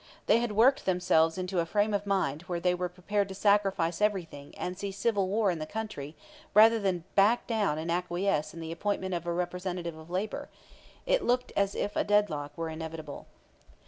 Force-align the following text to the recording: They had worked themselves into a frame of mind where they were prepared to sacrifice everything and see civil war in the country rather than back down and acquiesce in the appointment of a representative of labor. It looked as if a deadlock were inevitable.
They 0.25 0.39
had 0.39 0.53
worked 0.53 0.87
themselves 0.87 1.37
into 1.37 1.59
a 1.59 1.65
frame 1.67 1.93
of 1.93 2.07
mind 2.07 2.41
where 2.47 2.59
they 2.59 2.73
were 2.73 2.89
prepared 2.89 3.29
to 3.29 3.35
sacrifice 3.35 4.01
everything 4.01 4.51
and 4.57 4.75
see 4.75 4.91
civil 4.91 5.27
war 5.27 5.51
in 5.51 5.59
the 5.59 5.67
country 5.67 6.15
rather 6.55 6.79
than 6.79 7.03
back 7.13 7.45
down 7.45 7.77
and 7.77 7.91
acquiesce 7.91 8.51
in 8.51 8.61
the 8.61 8.71
appointment 8.71 9.13
of 9.13 9.27
a 9.27 9.31
representative 9.31 9.95
of 9.99 10.09
labor. 10.09 10.49
It 11.05 11.23
looked 11.23 11.53
as 11.55 11.75
if 11.75 11.95
a 11.95 12.03
deadlock 12.03 12.57
were 12.57 12.69
inevitable. 12.69 13.27